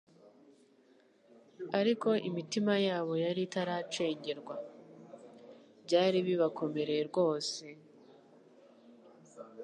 ariko 1.79 2.09
imitima 2.29 2.73
yabo 2.87 3.13
yari 3.25 3.41
itaracengerwa. 3.47 4.55
Byari 5.85 6.19
bibakomereye 6.27 7.01
rwose 7.09 7.63